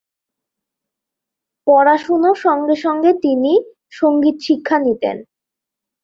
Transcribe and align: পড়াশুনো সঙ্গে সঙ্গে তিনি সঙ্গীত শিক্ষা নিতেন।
পড়াশুনো 1.67 2.29
সঙ্গে 2.43 2.75
সঙ্গে 2.75 3.11
তিনি 3.23 3.53
সঙ্গীত 3.91 4.37
শিক্ষা 4.41 4.77
নিতেন। 4.79 5.17